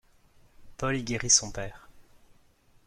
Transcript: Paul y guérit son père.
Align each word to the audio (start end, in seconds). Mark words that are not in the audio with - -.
Paul 0.77 0.97
y 0.97 1.03
guérit 1.03 1.29
son 1.29 1.51
père. 1.51 1.87